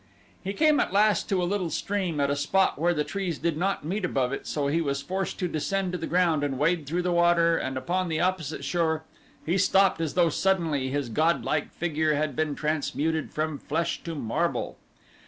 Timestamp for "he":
0.43-0.53, 4.65-4.81, 9.45-9.59